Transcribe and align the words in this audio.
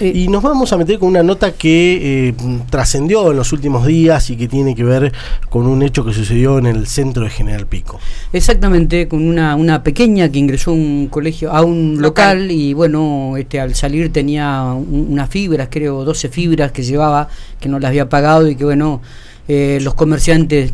Y 0.00 0.28
nos 0.28 0.42
vamos 0.42 0.72
a 0.72 0.78
meter 0.78 0.98
con 0.98 1.10
una 1.10 1.22
nota 1.22 1.52
que 1.52 2.28
eh, 2.28 2.34
trascendió 2.70 3.30
en 3.30 3.36
los 3.36 3.52
últimos 3.52 3.86
días 3.86 4.30
y 4.30 4.36
que 4.36 4.48
tiene 4.48 4.74
que 4.74 4.82
ver 4.82 5.12
con 5.50 5.66
un 5.66 5.82
hecho 5.82 6.04
que 6.04 6.14
sucedió 6.14 6.58
en 6.58 6.66
el 6.66 6.86
centro 6.86 7.24
de 7.24 7.30
General 7.30 7.66
Pico. 7.66 8.00
Exactamente, 8.32 9.08
con 9.08 9.26
una, 9.26 9.56
una 9.56 9.82
pequeña 9.82 10.30
que 10.30 10.38
ingresó 10.38 10.70
a 10.70 10.74
un 10.74 11.08
colegio, 11.08 11.52
a 11.52 11.62
un 11.62 12.00
local, 12.00 12.50
y 12.50 12.72
bueno, 12.72 13.36
este 13.36 13.60
al 13.60 13.74
salir 13.74 14.10
tenía 14.12 14.62
unas 14.72 15.28
fibras, 15.28 15.68
creo 15.70 16.04
12 16.04 16.28
fibras 16.28 16.72
que 16.72 16.82
llevaba, 16.82 17.28
que 17.60 17.68
no 17.68 17.78
las 17.78 17.90
había 17.90 18.08
pagado 18.08 18.48
y 18.48 18.56
que 18.56 18.64
bueno, 18.64 19.02
eh, 19.48 19.80
los 19.82 19.94
comerciantes 19.94 20.72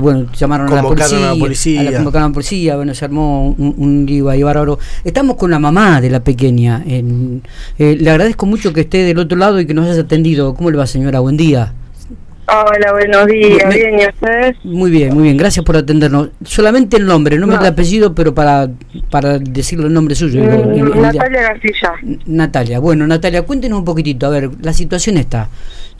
bueno, 0.00 0.26
llamaron 0.32 0.72
a 0.72 0.76
la 0.76 0.82
policía, 0.82 1.80
a 1.80 1.82
la 1.84 1.92
convocaron 1.92 2.24
a 2.24 2.28
la 2.28 2.34
policía, 2.34 2.76
bueno, 2.76 2.94
se 2.94 3.04
armó 3.04 3.50
un, 3.50 3.74
un 3.76 4.06
lío 4.06 4.30
ahí 4.30 4.42
bárbaro. 4.42 4.78
Estamos 5.04 5.36
con 5.36 5.50
la 5.50 5.58
mamá 5.58 6.00
de 6.00 6.10
la 6.10 6.24
pequeña. 6.24 6.82
En, 6.86 7.42
eh, 7.78 7.96
le 8.00 8.10
agradezco 8.10 8.46
mucho 8.46 8.72
que 8.72 8.82
esté 8.82 9.04
del 9.04 9.18
otro 9.18 9.36
lado 9.36 9.60
y 9.60 9.66
que 9.66 9.74
nos 9.74 9.88
haya 9.88 10.00
atendido. 10.00 10.54
¿Cómo 10.54 10.70
le 10.70 10.78
va, 10.78 10.86
señora? 10.86 11.20
Buen 11.20 11.36
día. 11.36 11.74
Hola, 12.52 12.92
buenos 12.92 13.26
días. 13.28 13.72
bien, 13.72 14.00
¿y 14.00 14.06
ustedes? 14.06 14.56
Muy 14.64 14.90
bien, 14.90 15.14
muy 15.14 15.22
bien. 15.22 15.36
Gracias 15.36 15.64
por 15.64 15.76
atendernos. 15.76 16.30
Solamente 16.42 16.96
el 16.96 17.06
nombre, 17.06 17.38
no, 17.38 17.46
me 17.46 17.54
el 17.54 17.64
apellido, 17.64 18.12
pero 18.12 18.34
para, 18.34 18.68
para 19.08 19.38
decirle 19.38 19.86
el 19.86 19.92
nombre 19.92 20.16
suyo. 20.16 20.42
Mm, 20.42 21.00
Natalia 21.00 21.42
García. 21.42 21.92
Natalia. 22.26 22.80
Bueno, 22.80 23.06
Natalia, 23.06 23.42
cuéntenos 23.42 23.78
un 23.78 23.84
poquitito. 23.84 24.26
A 24.26 24.30
ver, 24.30 24.50
la 24.62 24.72
situación 24.72 25.16
está. 25.16 25.48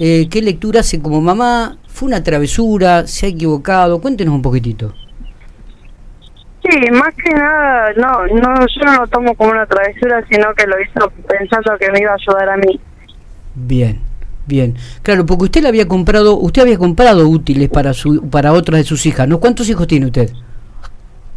Eh, 0.01 0.27
¿Qué 0.29 0.43
lectura 0.43 0.81
hace 0.81 1.01
como 1.01 1.21
mamá? 1.21 1.77
¿Fue 1.87 2.09
una 2.09 2.25
travesura? 2.25 3.07
¿Se 3.07 3.27
ha 3.27 3.29
equivocado? 3.29 4.01
Cuéntenos 4.01 4.35
un 4.35 4.43
poquitito. 4.43 4.93
Sí, 6.69 6.91
más 6.91 7.15
que 7.15 7.33
nada, 7.33 7.93
no, 7.97 8.27
no, 8.27 8.67
yo 8.67 8.85
no 8.85 9.01
lo 9.01 9.07
tomo 9.07 9.35
como 9.35 9.51
una 9.51 9.67
travesura, 9.67 10.23
sino 10.29 10.53
que 10.55 10.67
lo 10.67 10.77
hizo 10.81 11.11
pensando 11.27 11.79
que 11.79 11.91
me 11.91 12.01
iba 12.01 12.11
a 12.11 12.15
ayudar 12.15 12.51
a 12.51 12.57
mí. 12.59 12.79
Bien. 13.55 14.10
Bien, 14.51 14.75
claro, 15.03 15.25
porque 15.27 15.45
usted 15.45 15.63
le 15.63 15.69
había 15.69 15.87
comprado, 15.87 16.37
usted 16.37 16.63
había 16.63 16.77
comprado 16.77 17.29
útiles 17.29 17.69
para 17.69 17.95
su, 17.95 18.29
para 18.31 18.53
otras 18.53 18.81
de 18.81 18.85
sus 18.85 19.07
hijas, 19.07 19.29
¿no? 19.29 19.39
¿Cuántos 19.39 19.69
hijos 19.69 19.87
tiene 19.87 20.07
usted? 20.07 20.29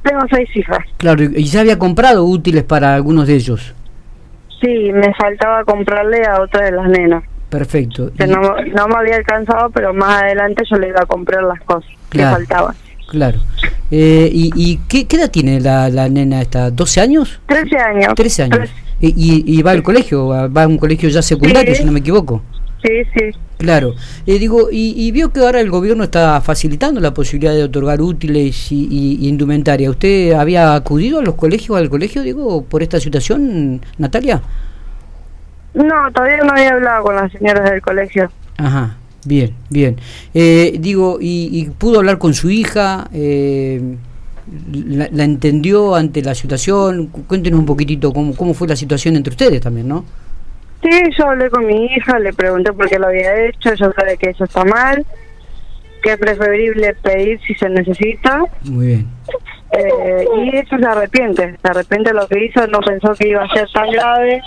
Tengo 0.02 0.22
seis 0.32 0.50
hijas. 0.56 0.80
Claro, 0.98 1.24
y 1.24 1.44
ya 1.44 1.60
había 1.60 1.78
comprado 1.78 2.26
útiles 2.26 2.64
para 2.64 2.96
algunos 2.96 3.28
de 3.28 3.36
ellos. 3.36 3.76
Sí, 4.60 4.92
me 4.92 5.14
faltaba 5.14 5.64
comprarle 5.64 6.26
a 6.26 6.42
otra 6.42 6.66
de 6.66 6.72
las 6.72 6.90
nenas. 6.90 7.24
Perfecto. 7.50 8.10
no, 8.18 8.42
no, 8.42 8.88
me 8.88 8.96
había 8.96 9.18
alcanzado, 9.18 9.70
pero 9.70 9.94
más 9.94 10.24
adelante 10.24 10.64
yo 10.68 10.78
le 10.78 10.88
iba 10.88 11.02
a 11.02 11.06
comprar 11.06 11.44
las 11.44 11.62
cosas 11.62 11.92
que 12.09 12.24
faltaban. 12.24 12.76
Claro. 13.09 13.38
Eh, 13.92 14.28
¿Y, 14.34 14.52
y 14.56 14.78
qué, 14.90 15.06
edad 15.16 15.30
tiene 15.30 15.62
la, 15.62 15.88
la 15.90 16.09
nena 16.09 16.42
esta? 16.42 16.72
¿12 16.72 17.00
años? 17.00 17.40
13 17.46 17.78
años. 17.78 18.16
13 18.16 18.44
años. 18.44 18.70
¿Y, 19.00 19.44
y, 19.46 19.62
va 19.62 19.72
al 19.72 19.84
colegio? 19.84 20.28
¿Va 20.28 20.64
a 20.64 20.68
un 20.68 20.78
colegio 20.78 21.09
ya 21.09 21.22
secundario, 21.22 21.76
si 21.76 21.84
no 21.84 21.92
me 21.92 22.00
equivoco? 22.00 22.42
Sí, 22.84 23.03
sí. 23.16 23.31
Claro. 23.58 23.95
Eh, 24.28 24.39
digo, 24.39 24.67
y, 24.70 25.09
vio 25.12 25.31
que 25.31 25.39
ahora 25.39 25.62
el 25.62 25.70
gobierno 25.70 26.03
está 26.03 26.42
facilitando 26.42 27.00
la 27.00 27.14
posibilidad 27.14 27.53
de 27.53 27.64
otorgar 27.64 28.02
útiles 28.02 28.72
y, 28.72 29.28
indumentaria. 29.28 29.90
¿Usted 29.90 30.34
había 30.34 30.75
acudido 30.75 31.20
a 31.20 31.23
los 31.23 31.36
colegios, 31.36 31.78
al 31.78 31.90
colegio, 31.90 32.23
digo, 32.23 32.66
por 32.66 32.84
esta 32.84 33.00
situación, 33.00 33.81
Natalia? 33.98 34.42
No, 35.73 36.12
todavía 36.14 36.44
no 36.44 36.52
había 36.52 36.73
hablado 36.73 37.03
con 37.06 37.16
las 37.16 37.31
señoras 37.31 37.70
del 37.72 37.81
colegio. 37.81 38.30
Ajá, 38.58 38.97
bien, 39.25 39.53
bien. 39.70 39.95
Eh, 40.34 40.75
digo, 40.80 41.18
y, 41.22 41.70
pudo 41.78 42.00
hablar 42.00 42.18
con 42.18 42.34
su 42.34 42.50
hija? 42.50 43.08
Eh, 43.14 43.95
la, 44.73 45.23
entendió 45.23 45.95
ante 45.95 46.22
la 46.22 46.36
situación? 46.36 47.08
Cuéntenos 47.08 47.62
un 47.62 47.66
poquitito 47.66 48.12
cómo, 48.12 48.36
cómo 48.36 48.53
fue 48.53 48.68
la 48.68 48.75
situación 48.75 49.16
entre 49.16 49.31
ustedes 49.31 49.62
también, 49.62 49.88
¿no? 49.88 50.03
Sí, 50.84 51.02
yo 51.17 51.30
hablé 51.30 51.50
con 51.50 51.66
mi 51.66 51.86
hija, 51.86 52.20
le 52.20 52.34
pregunté 52.34 52.73
por 52.73 52.89
qué 52.89 53.00
lo 53.00 53.08
había 53.08 53.45
hecho, 53.45 53.73
yo 53.73 53.92
sabe 53.94 54.17
que 54.17 54.31
eso 54.31 54.44
está 54.44 54.66
mal, 54.66 55.06
que 56.02 56.12
es 56.12 56.17
preferible 56.17 56.94
pedir 57.02 57.40
si 57.48 57.56
se 57.56 57.70
necesita. 57.70 58.44
Muy 58.63 58.88
bien. 58.88 59.08
Eh, 59.72 60.28
y 60.44 60.58
eso 60.58 60.78
se 60.78 60.85
arrepiente, 60.85 61.56
se 61.59 61.68
arrepiente 61.68 62.09
de 62.09 62.16
lo 62.16 62.28
que 62.28 62.46
hizo, 62.46 62.68
no 62.68 62.80
pensó 62.81 63.13
que 63.16 63.30
iba 63.30 63.44
a 63.44 63.50
ser 63.50 63.68
tan 63.74 63.90
grave 63.90 64.41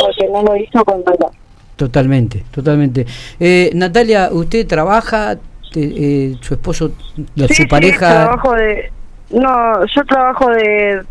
porque 0.00 0.32
no 0.32 0.42
lo 0.42 0.56
hizo 0.56 0.84
con 0.84 1.04
verdad. 1.04 1.32
Totalmente, 1.76 2.44
totalmente. 2.50 3.04
Eh, 3.38 3.70
Natalia, 3.74 4.28
¿usted 4.30 4.66
trabaja? 4.66 5.36
Eh, 5.74 6.34
¿Su 6.40 6.54
esposo, 6.54 6.92
su 7.36 7.68
pareja? 7.68 8.08
Sí, 8.08 8.14
trabajo 8.14 8.54
de... 8.54 8.92
No, 9.30 9.86
yo 9.86 10.04
trabajo 10.04 10.50
de, 10.50 11.02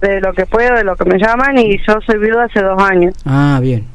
de 0.00 0.20
lo 0.20 0.32
que 0.32 0.46
puedo, 0.46 0.74
de 0.74 0.84
lo 0.84 0.96
que 0.96 1.04
me 1.04 1.18
llaman 1.18 1.58
y 1.58 1.78
yo 1.78 2.00
soy 2.06 2.18
viuda 2.18 2.44
hace 2.44 2.60
dos 2.60 2.82
años. 2.82 3.14
Ah, 3.24 3.58
bien, 3.62 3.86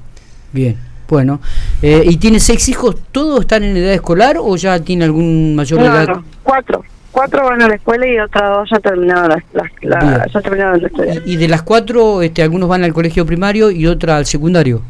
Bien, 0.55 0.77
bueno. 1.09 1.41
Eh, 1.81 2.03
¿Y 2.05 2.15
tiene 2.15 2.39
seis 2.39 2.69
hijos? 2.69 2.95
¿Todos 3.11 3.41
están 3.41 3.61
en 3.65 3.75
edad 3.75 3.91
escolar 3.91 4.37
o 4.39 4.55
ya 4.55 4.79
tiene 4.79 5.03
algún 5.03 5.53
mayor 5.53 5.81
no, 5.81 5.85
edad? 5.85 6.07
No, 6.07 6.23
cuatro. 6.43 6.81
Cuatro 7.11 7.43
van 7.43 7.61
a 7.61 7.67
la 7.67 7.75
escuela 7.75 8.07
y 8.07 8.17
otras 8.17 8.49
dos 8.49 8.69
ya 8.69 8.79
terminaron 8.79 9.43
la, 9.81 10.27
ya 10.33 10.41
terminaron 10.41 10.79
de 10.79 10.87
estudiar. 10.87 11.21
¿Y 11.25 11.35
de 11.35 11.47
las 11.49 11.61
cuatro, 11.61 12.21
este, 12.21 12.41
algunos 12.41 12.69
van 12.69 12.85
al 12.85 12.93
colegio 12.93 13.25
primario 13.25 13.69
y 13.69 13.85
otra 13.85 14.15
al 14.15 14.25
secundario? 14.25 14.81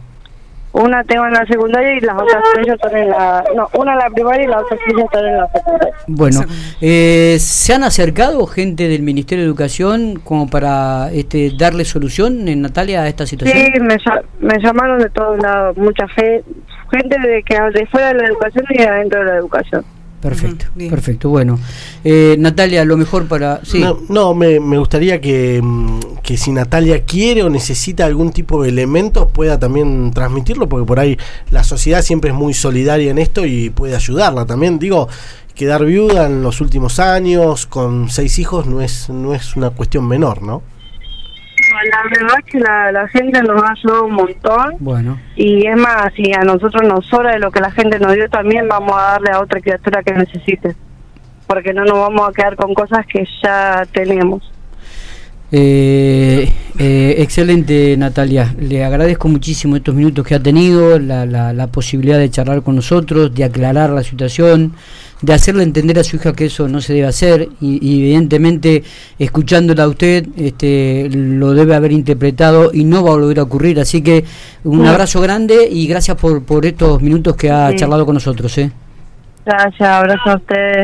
Una 0.77 1.05
tengo 1.05 1.25
en 1.25 1.31
la 1.31 1.45
secundaria 1.45 1.95
y 1.95 2.01
las 2.01 2.21
otras 2.21 2.43
tres 2.53 2.67
están 2.67 2.97
en 2.97 3.09
la... 3.09 3.45
No, 3.55 3.69
una 3.77 3.93
en 3.93 3.99
la 3.99 4.09
primaria 4.09 4.43
y 4.43 4.47
las 4.47 4.61
otras 4.63 4.77
tres 4.85 5.05
están 5.05 5.25
en 5.25 5.37
la 5.37 5.47
secundaria. 5.47 5.93
Bueno, 6.07 6.41
eh, 6.81 7.37
¿se 7.39 7.73
han 7.73 7.85
acercado 7.85 8.45
gente 8.45 8.89
del 8.89 9.01
Ministerio 9.01 9.45
de 9.45 9.47
Educación 9.47 10.19
como 10.21 10.49
para 10.49 11.11
este, 11.13 11.51
darle 11.57 11.85
solución, 11.85 12.49
en 12.49 12.61
Natalia, 12.61 13.03
a 13.03 13.07
esta 13.07 13.25
situación? 13.25 13.57
Sí, 13.57 13.79
me, 13.79 13.97
me 14.41 14.59
llamaron 14.61 14.99
de 14.99 15.09
todos 15.09 15.39
lados, 15.41 15.77
mucha 15.77 16.09
fe, 16.09 16.43
gente 16.91 17.19
de, 17.19 17.41
que, 17.43 17.55
de 17.55 17.85
fuera 17.87 18.09
de 18.09 18.15
la 18.15 18.27
educación 18.27 18.65
y 18.69 18.77
de 18.77 18.87
adentro 18.87 19.19
de 19.21 19.25
la 19.27 19.37
educación. 19.37 19.85
Perfecto, 20.29 20.65
perfecto. 20.89 21.29
Bueno, 21.29 21.59
eh, 22.03 22.35
Natalia, 22.39 22.83
lo 22.83 22.97
mejor 22.97 23.27
para... 23.27 23.61
Sí. 23.63 23.83
No, 24.09 24.33
me, 24.33 24.59
me, 24.59 24.79
gustaría 24.79 25.21
que, 25.21 25.61
mm, 25.61 25.99
que, 26.23 26.35
si 26.35 26.51
Natalia 26.51 27.03
quiere 27.03 27.43
o 27.43 27.49
necesita 27.49 28.05
algún 28.05 28.31
tipo 28.31 28.63
de 28.63 28.69
elementos 28.69 29.31
pueda 29.31 29.59
también 29.59 30.11
transmitirlo, 30.11 30.67
porque 30.67 30.87
por 30.87 30.99
ahí 30.99 31.17
la 31.51 31.63
sociedad 31.63 32.01
siempre 32.01 32.31
es 32.31 32.35
muy 32.35 32.55
solidaria 32.55 33.11
en 33.11 33.19
esto 33.19 33.45
y 33.45 33.69
puede 33.69 33.95
ayudarla 33.95 34.45
también. 34.47 34.79
Digo, 34.79 35.07
quedar 35.53 35.85
viuda 35.85 36.25
en 36.25 36.41
los 36.41 36.59
últimos 36.59 36.99
años 36.99 37.67
con 37.67 38.09
seis 38.09 38.39
hijos 38.39 38.65
no 38.65 38.81
es, 38.81 39.09
no 39.09 39.35
es 39.35 39.55
una 39.55 39.69
cuestión 39.69 40.07
menor, 40.07 40.41
¿no? 40.41 40.63
La 41.89 42.03
verdad 42.09 42.39
es 42.39 42.51
que 42.51 42.59
la, 42.59 43.07
gente 43.09 43.41
nos 43.41 43.63
ha 43.63 43.71
ayudado 43.71 44.05
un 44.05 44.13
montón. 44.13 44.75
Bueno. 44.79 45.19
Y 45.35 45.67
es 45.67 45.77
más, 45.77 46.13
si 46.15 46.33
a 46.33 46.43
nosotros 46.43 46.83
nos 46.83 47.05
sobra 47.05 47.33
de 47.33 47.39
lo 47.39 47.51
que 47.51 47.59
la 47.59 47.71
gente 47.71 47.99
nos 47.99 48.13
dio, 48.13 48.29
también 48.29 48.67
vamos 48.67 48.93
a 48.95 49.11
darle 49.13 49.31
a 49.31 49.41
otra 49.41 49.59
criatura 49.59 50.03
que 50.03 50.13
necesite. 50.13 50.75
Porque 51.47 51.73
no 51.73 51.83
nos 51.85 51.99
vamos 51.99 52.27
a 52.27 52.31
quedar 52.31 52.55
con 52.55 52.73
cosas 52.73 53.05
que 53.05 53.27
ya 53.43 53.83
tenemos. 53.91 54.51
Eh, 55.57 56.51
eh, 56.77 57.15
excelente 57.19 57.95
Natalia, 57.95 58.53
le 58.59 58.83
agradezco 58.83 59.29
muchísimo 59.29 59.77
estos 59.77 59.95
minutos 59.95 60.27
que 60.27 60.35
ha 60.35 60.43
tenido, 60.43 60.99
la, 60.99 61.25
la, 61.25 61.53
la 61.53 61.67
posibilidad 61.67 62.19
de 62.19 62.29
charlar 62.29 62.61
con 62.61 62.75
nosotros, 62.75 63.33
de 63.33 63.45
aclarar 63.45 63.91
la 63.91 64.03
situación 64.03 64.73
de 65.21 65.33
hacerle 65.33 65.63
entender 65.63 65.97
a 65.97 66.03
su 66.03 66.17
hija 66.17 66.33
que 66.33 66.45
eso 66.45 66.67
no 66.67 66.81
se 66.81 66.93
debe 66.93 67.07
hacer 67.07 67.47
y, 67.61 68.01
evidentemente 68.01 68.83
escuchándola 69.17 69.83
a 69.83 69.87
usted 69.87 70.27
este, 70.35 71.09
lo 71.09 71.53
debe 71.53 71.73
haber 71.73 71.91
interpretado 71.91 72.71
y 72.73 72.83
no 72.83 73.03
va 73.03 73.11
a 73.11 73.15
volver 73.15 73.39
a 73.39 73.43
ocurrir. 73.43 73.79
Así 73.79 74.01
que 74.01 74.25
un 74.63 74.85
abrazo 74.85 75.21
grande 75.21 75.67
y 75.71 75.87
gracias 75.87 76.17
por, 76.17 76.43
por 76.43 76.65
estos 76.65 77.01
minutos 77.01 77.35
que 77.35 77.49
ha 77.49 77.73
charlado 77.75 78.05
con 78.05 78.15
nosotros. 78.15 78.57
¿eh? 78.57 78.71
Gracias, 79.45 79.89
abrazo 79.89 80.29
a 80.29 80.35
ustedes. 80.35 80.77